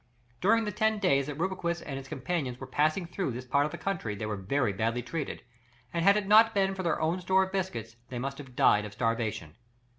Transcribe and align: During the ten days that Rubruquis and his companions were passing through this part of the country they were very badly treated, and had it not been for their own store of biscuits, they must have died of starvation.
During 0.39 0.63
the 0.63 0.71
ten 0.71 0.97
days 0.97 1.27
that 1.27 1.37
Rubruquis 1.37 1.79
and 1.79 1.97
his 1.97 2.07
companions 2.07 2.59
were 2.59 2.65
passing 2.65 3.05
through 3.05 3.33
this 3.33 3.45
part 3.45 3.65
of 3.67 3.71
the 3.71 3.77
country 3.77 4.15
they 4.15 4.25
were 4.25 4.35
very 4.35 4.73
badly 4.73 5.03
treated, 5.03 5.43
and 5.93 6.03
had 6.03 6.17
it 6.17 6.25
not 6.25 6.55
been 6.55 6.73
for 6.73 6.81
their 6.81 6.99
own 6.99 7.21
store 7.21 7.43
of 7.43 7.51
biscuits, 7.51 7.97
they 8.09 8.17
must 8.17 8.39
have 8.39 8.55
died 8.55 8.83
of 8.83 8.93
starvation. 8.93 9.55